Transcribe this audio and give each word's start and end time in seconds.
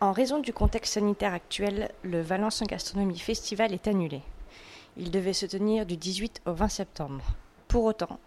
En 0.00 0.12
raison 0.12 0.40
du 0.40 0.52
contexte 0.52 0.94
sanitaire 0.94 1.32
actuel, 1.32 1.90
le 2.02 2.20
Valence 2.20 2.60
en 2.62 2.66
Gastronomie 2.66 3.18
Festival 3.18 3.72
est 3.72 3.86
annulé. 3.86 4.22
Il 4.96 5.10
devait 5.10 5.32
se 5.32 5.46
tenir 5.46 5.86
du 5.86 5.96
18 5.96 6.42
au 6.46 6.52
20 6.52 6.68
septembre. 6.68 7.24
Pour 7.68 7.84
autant, 7.84 8.18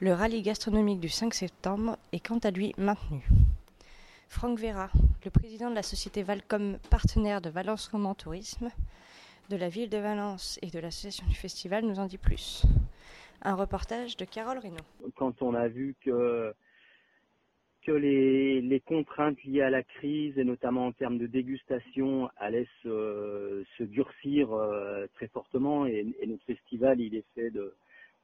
le 0.00 0.12
rallye 0.12 0.42
gastronomique 0.42 1.00
du 1.00 1.08
5 1.08 1.34
septembre 1.34 1.98
est 2.12 2.26
quant 2.26 2.38
à 2.38 2.50
lui 2.50 2.72
maintenu. 2.78 3.28
Franck 4.28 4.58
Vera, 4.58 4.90
le 5.24 5.30
président 5.30 5.70
de 5.70 5.74
la 5.74 5.82
société 5.82 6.22
Valcom, 6.22 6.78
partenaire 6.88 7.40
de 7.40 7.50
Valence 7.50 7.88
Roman 7.88 8.14
Tourisme, 8.14 8.70
de 9.48 9.56
la 9.56 9.68
ville 9.68 9.90
de 9.90 9.98
Valence 9.98 10.58
et 10.62 10.70
de 10.70 10.78
l'association 10.78 11.26
du 11.26 11.34
festival, 11.34 11.84
nous 11.84 11.98
en 11.98 12.06
dit 12.06 12.18
plus. 12.18 12.62
Un 13.42 13.54
reportage 13.54 14.16
de 14.16 14.24
Carole 14.24 14.58
Reynaud. 14.58 14.76
Quand 15.16 15.42
on 15.42 15.54
a 15.54 15.68
vu 15.68 15.96
que 16.00 16.54
que 17.88 17.92
les, 17.92 18.82
contraintes 18.86 19.42
liées 19.44 19.62
à 19.62 19.70
la 19.70 19.82
crise 19.82 20.38
et 20.38 20.44
notamment 20.44 20.86
en 20.86 20.92
termes 20.92 21.16
de 21.16 21.26
dégustation 21.26 22.28
allaient 22.36 22.68
se, 22.82 23.64
se 23.78 23.82
durcir 23.82 24.52
euh, 24.52 25.06
très 25.14 25.28
fortement. 25.28 25.86
Et, 25.86 26.04
notre 26.26 26.44
festival 26.44 27.00
il 27.00 27.14
est 27.14 27.24
fait 27.34 27.50
de, 27.50 27.74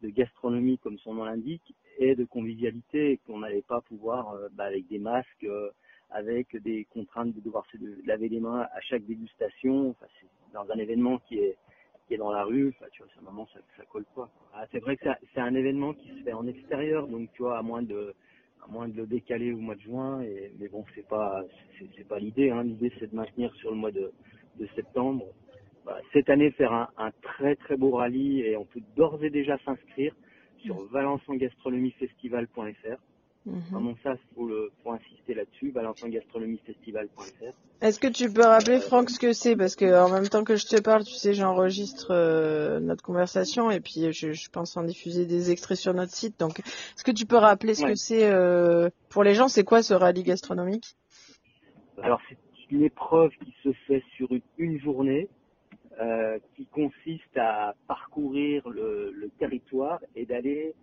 gastronomie 0.02 0.77
comme 0.77 0.98
son 0.98 1.14
nom 1.14 1.24
l'indique 1.24 1.74
et 1.97 2.14
de 2.14 2.24
convivialité 2.27 3.12
et 3.12 3.16
qu'on 3.16 3.39
n'allait 3.39 3.64
pas 3.66 3.80
pouvoir 3.80 4.34
euh, 4.34 4.48
bah, 4.52 4.64
avec 4.64 4.86
des 4.89 4.98
masques 4.98 5.44
euh, 5.44 5.70
avec 6.11 6.55
des 6.62 6.84
contraintes 6.92 7.34
de 7.34 7.41
devoir 7.41 7.64
se 7.72 7.78
laver 8.06 8.28
les 8.28 8.41
mains 8.41 8.69
à 8.70 8.80
chaque 8.83 9.06
dégustation. 9.06 9.91
Enfin, 9.91 10.06
dans 10.52 10.70
un 10.70 10.78
événement 10.78 11.19
qui 11.27 11.39
est 11.39 11.56
qui 12.06 12.14
est 12.14 12.19
dans 12.19 12.33
la 12.33 12.44
rue. 12.44 12.69
Enfin, 12.69 12.91
tu 12.92 13.02
vois 13.02 13.11
c'est 13.14 13.20
un 13.20 13.30
moment 13.30 13.48
ça, 13.55 13.61
ça 13.78 13.84
colle 13.86 14.05
pas. 14.14 14.28
Ah, 14.52 14.67
c'est 14.70 14.80
vrai 14.80 14.98
que 14.98 15.08
c'est 15.33 15.41
un 15.41 15.55
événement 15.55 15.94
qui 15.94 16.11
se 16.11 16.22
fait 16.22 16.34
en 16.34 16.46
extérieur. 16.46 17.08
Donc 17.08 17.33
tu 17.33 17.41
vois 17.41 17.56
à 17.56 17.62
moins 17.62 17.83
de 17.83 18.14
à 18.65 18.69
moins 18.70 18.89
de 18.89 18.97
le 18.97 19.07
décaler 19.07 19.53
au 19.53 19.59
mois 19.59 19.75
de 19.75 19.81
juin. 19.81 20.23
Et, 20.23 20.53
mais 20.59 20.69
bon, 20.69 20.84
c'est 20.95 21.07
pas 21.07 21.43
c'est 21.97 22.09
pas 22.09 22.19
l'idée. 22.19 22.51
Hein. 22.51 22.62
L'idée 22.65 22.93
c'est 22.98 23.11
de 23.11 23.17
maintenir 23.17 23.55
sur 23.57 23.70
le 23.70 23.77
mois 23.77 23.91
de, 23.91 24.12
de 24.59 24.67
septembre. 24.75 25.27
Bah, 25.84 25.98
cette 26.12 26.31
année, 26.31 26.51
faire 26.53 26.73
un, 26.73 26.89
un, 26.97 27.11
très 27.23 27.57
très 27.57 27.77
beau 27.77 27.91
rallye 27.92 28.41
et 28.41 28.57
on 28.57 28.65
peut 28.65 28.81
d'ores 28.97 29.23
et 29.23 29.31
déjà 29.31 29.59
s'inscrire 29.65 30.15
sur 30.59 30.85
valençongastronomiefestival.fr. 30.87 32.98
Mmh. 33.47 33.59
Vraiment 33.70 33.95
ça, 34.03 34.14
faut 34.34 34.47
le, 34.47 34.73
faut 34.83 34.92
insister 34.92 35.34
là-dessus, 35.34 35.70
valençongastronomiefestival.fr. 35.70 37.55
Est-ce 37.83 38.01
que 38.01 38.06
tu 38.06 38.33
peux 38.33 38.45
rappeler 38.45 38.81
Franck 38.81 39.11
ce 39.11 39.19
que 39.19 39.34
c'est? 39.34 39.55
Parce 39.55 39.77
que 39.77 39.84
en 40.03 40.09
même 40.09 40.28
temps 40.28 40.45
que 40.45 40.56
je 40.56 40.67
te 40.67 40.81
parle, 40.81 41.05
tu 41.05 41.12
sais, 41.12 41.34
j'enregistre 41.34 42.09
euh, 42.11 42.81
notre 42.81 43.03
conversation 43.03 43.70
et 43.70 43.81
puis 43.81 44.12
je, 44.12 44.33
je, 44.33 44.51
pense 44.51 44.77
en 44.78 44.84
diffuser 44.84 45.27
des 45.27 45.51
extraits 45.51 45.77
sur 45.77 45.92
notre 45.92 46.12
site. 46.12 46.41
Donc, 46.41 46.61
est-ce 46.61 47.05
que 47.05 47.11
tu 47.11 47.27
peux 47.27 47.36
rappeler 47.36 47.75
ce 47.75 47.84
ouais. 47.84 47.91
que 47.91 47.97
c'est 47.97 48.31
euh, 48.33 48.89
pour 49.11 49.25
les 49.25 49.34
gens 49.34 49.48
C'est 49.48 49.64
quoi 49.64 49.83
ce 49.83 49.92
rallye 49.92 50.23
gastronomique? 50.23 50.97
Alors 52.03 52.20
c'est 52.29 52.39
une 52.70 52.83
épreuve 52.83 53.31
qui 53.45 53.55
se 53.62 53.73
fait 53.86 54.02
sur 54.17 54.33
une, 54.33 54.42
une 54.57 54.80
journée. 54.80 55.29
Euh, 56.01 56.41
qui 56.57 56.67
consiste 56.67 57.36
à 57.36 57.77
parcourir 57.86 58.68
le, 58.68 59.13
le 59.13 59.29
territoire 59.39 60.01
et 60.17 60.27
d'aller 60.27 60.74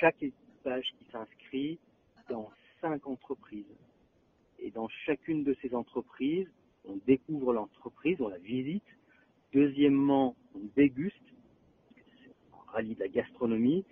chaque 0.00 0.20
équipage 0.20 0.86
qui 0.98 1.06
s'inscrit 1.12 1.78
dans 2.28 2.50
cinq 2.80 3.06
entreprises. 3.06 3.64
Et 4.58 4.70
dans 4.70 4.83
chacune 5.06 5.44
de 5.44 5.56
ces 5.62 5.74
entreprises, 5.74 6.48
on 6.86 6.96
découvre 7.06 7.52
l'entreprise, 7.52 8.20
on 8.20 8.28
la 8.28 8.38
visite. 8.38 8.84
Deuxièmement, 9.52 10.36
on 10.54 10.60
déguste. 10.76 11.16
On 12.52 12.72
rallie 12.72 12.94
de 12.94 13.00
la 13.00 13.08
gastronomie. 13.08 13.84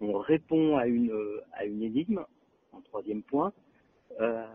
On 0.00 0.18
répond 0.18 0.76
à 0.76 0.86
une, 0.86 1.12
à 1.52 1.64
une 1.64 1.82
énigme, 1.82 2.24
en 2.72 2.80
troisième 2.82 3.22
point, 3.22 3.52
euh, 4.20 4.46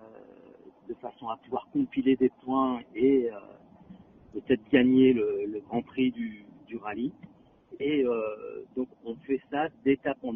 de 0.88 0.94
façon 0.96 1.28
à 1.30 1.38
pouvoir 1.38 1.68
compiler 1.74 2.16
des 2.16 2.30
points 2.44 2.82
et 2.96 3.30
euh, 3.32 3.40
peut-être 4.34 4.64
gagner 4.72 5.14
le, 5.14 5.46
le, 5.46 5.60
grand 5.60 5.82
prix 5.82 6.12
du, 6.12 6.46
du 6.68 6.78
rallye. 6.78 7.12
Et 7.80 8.06
euh, 8.06 8.66
donc 8.76 8.88
on 9.04 9.16
fait 9.18 9.42
ça 9.52 9.68
d'étape 9.84 10.24
en 10.24 10.36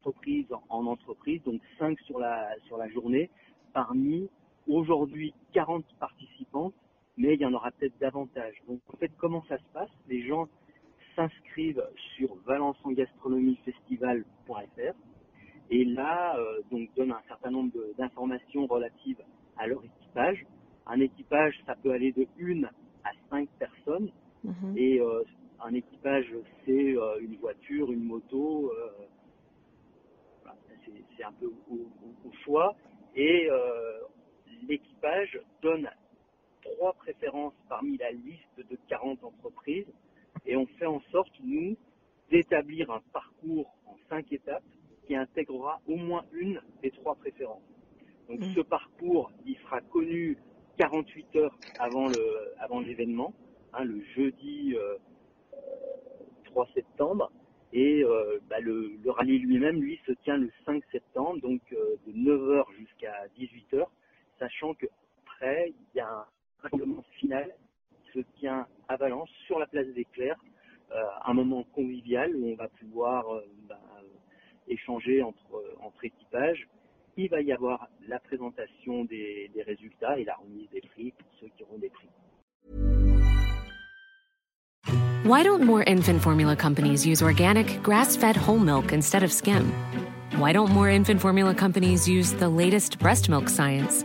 entreprise 0.00 0.46
en 0.68 0.86
entreprise, 0.86 1.42
donc 1.44 1.60
5 1.78 1.98
sur 2.00 2.18
la, 2.18 2.48
sur 2.66 2.76
la 2.76 2.88
journée, 2.88 3.30
parmi 3.72 4.28
aujourd'hui 4.68 5.34
40 5.52 5.84
participantes, 5.98 6.74
mais 7.16 7.34
il 7.34 7.40
y 7.40 7.46
en 7.46 7.52
aura 7.54 7.72
peut-être 7.72 7.98
davantage. 7.98 8.54
Donc 8.68 8.80
en 8.92 8.96
fait, 8.96 9.10
comment 9.18 9.42
ça 9.48 9.58
se 9.58 9.64
passe? 9.72 9.90
Les 10.08 10.24
gens 10.26 10.46
s'inscrivent 11.14 11.84
sur 12.16 12.34
valençongastronomiefestival.fr 12.46 14.94
et 15.70 15.84
là, 15.84 16.36
euh, 16.38 16.60
donc 16.70 16.94
donnent 16.94 17.12
un 17.12 17.22
certain 17.26 17.50
nombre 17.50 17.72
d'informations 17.98 18.66
relatives 18.66 19.20
à 19.56 19.66
leur 19.66 19.82
équipage. 19.84 20.46
Un 20.86 21.00
équipage, 21.00 21.58
ça 21.66 21.74
peut 21.74 21.90
aller 21.90 22.12
de 22.12 22.26
1 22.40 22.62
à 22.64 23.10
5 23.30 23.48
personnes. 23.58 24.12
Mmh. 24.44 24.76
Et 24.76 25.00
euh, 25.00 25.24
un 25.64 25.74
équipage, 25.74 26.32
c'est 26.64 26.96
euh, 26.96 27.18
une 27.20 27.34
voiture, 27.36 27.90
une 27.90 28.04
moto, 28.04 28.70
c'est 31.16 31.24
un 31.24 31.32
peu 31.32 31.46
au, 31.46 31.74
au, 31.74 32.28
au 32.28 32.32
choix. 32.44 32.74
Et 33.14 33.48
euh, 33.50 34.00
l'équipage 34.68 35.40
donne 35.62 35.88
trois 36.62 36.92
préférences 36.94 37.54
parmi 37.68 37.96
la 37.96 38.10
liste 38.10 38.58
de 38.58 38.78
40 38.88 39.22
entreprises. 39.24 39.92
Et 40.44 40.56
on 40.56 40.66
fait 40.66 40.86
en 40.86 41.00
sorte, 41.12 41.32
nous, 41.42 41.76
d'établir 42.30 42.90
un 42.90 43.00
parcours 43.12 43.74
en 43.86 43.96
cinq 44.08 44.32
étapes 44.32 44.64
qui 45.06 45.14
intégrera 45.14 45.80
au 45.86 45.96
moins 45.96 46.24
une 46.32 46.60
des 46.82 46.90
trois 46.90 47.14
préférences. 47.14 47.62
Donc 48.28 48.40
mmh. 48.40 48.54
ce 48.54 48.60
parcours, 48.60 49.30
il 49.46 49.56
sera 49.58 49.80
connu 49.80 50.36
48 50.78 51.36
heures 51.36 51.58
avant 51.78 52.08
le 52.08 52.52
avant 52.58 52.80
l'événement, 52.80 53.32
hein, 53.72 53.84
le 53.84 54.02
jeudi 54.16 54.74
euh, 54.74 54.96
3 56.46 56.66
septembre. 56.74 57.30
Et 57.72 58.02
euh, 58.02 58.38
bah, 58.48 58.60
le, 58.60 58.96
le, 59.02 59.10
rallye 59.10 59.38
lui-même, 59.38 59.80
lui, 59.80 60.00
se 60.06 60.12
tient 60.24 60.38
le 60.38 60.50
5 60.64 60.82
septembre, 60.90 61.40
donc 61.40 61.60
euh, 61.72 61.96
de 62.06 62.12
9h 62.12 62.64
jusqu'à 62.75 62.75
18h, 62.75 62.75
sachant 64.66 64.74
qu'après, 64.74 65.72
il 65.94 65.98
y 65.98 66.00
a 66.00 66.08
un 66.08 66.24
règlement 66.62 67.04
final 67.18 67.54
qui 68.04 68.18
se 68.18 68.24
tient 68.38 68.66
à 68.88 68.96
Valence, 68.96 69.30
sur 69.46 69.58
la 69.58 69.66
place 69.66 69.86
des 69.88 70.04
Clercs, 70.04 70.40
euh, 70.92 71.02
un 71.24 71.34
moment 71.34 71.64
convivial 71.74 72.34
où 72.36 72.52
on 72.52 72.56
va 72.56 72.68
pouvoir 72.68 73.28
euh, 73.34 73.44
bah, 73.68 73.78
échanger 74.68 75.22
entre, 75.22 75.64
entre 75.80 76.04
équipages. 76.04 76.68
Il 77.16 77.28
va 77.30 77.40
y 77.40 77.52
avoir 77.52 77.88
la 78.08 78.20
présentation 78.20 79.04
des, 79.04 79.50
des 79.54 79.62
résultats 79.62 80.18
et 80.18 80.24
la 80.24 80.34
remise 80.34 80.68
des 80.70 80.82
prix 80.82 81.12
pour 81.12 81.28
ceux 81.40 81.48
qui 81.56 81.62
auront 81.64 81.78
des 81.78 81.90
prix. 81.90 82.08
Why 85.24 85.42
don't 85.42 85.64
more 85.64 85.82
infant 85.88 86.20
formula 86.20 86.54
companies 86.54 87.04
use 87.04 87.20
organic, 87.20 87.82
grass 87.82 88.16
fed 88.16 88.36
whole 88.36 88.60
milk 88.60 88.92
instead 88.92 89.24
of 89.24 89.32
skim? 89.32 89.72
Why 90.38 90.52
don't 90.52 90.70
more 90.70 90.88
infant 90.88 91.20
formula 91.20 91.54
companies 91.54 92.08
use 92.08 92.32
the 92.34 92.48
latest 92.48 92.98
breast 93.00 93.28
milk 93.28 93.48
science? 93.48 94.04